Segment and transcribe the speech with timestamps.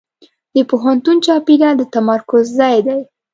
[0.55, 2.99] د پوهنتون چاپېریال د تمرکز ځای دی.